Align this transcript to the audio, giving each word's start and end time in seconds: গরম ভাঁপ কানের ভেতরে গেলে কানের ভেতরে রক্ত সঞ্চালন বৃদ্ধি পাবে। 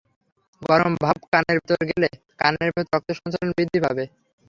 গরম 0.61 0.93
ভাঁপ 1.03 1.19
কানের 1.31 1.57
ভেতরে 1.59 1.83
গেলে 1.91 2.09
কানের 2.39 2.69
ভেতরে 2.69 2.91
রক্ত 2.93 3.09
সঞ্চালন 3.19 3.49
বৃদ্ধি 3.57 3.79
পাবে। 3.85 4.03